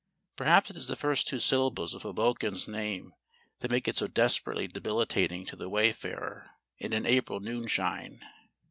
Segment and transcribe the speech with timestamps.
[0.35, 3.13] Perhaps it is the first two syllables of Hoboken's name
[3.59, 8.19] that make it so desperately debilitating to the wayfarer in an April noonshine.